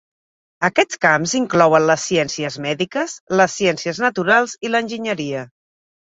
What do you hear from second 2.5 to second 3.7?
mèdiques, les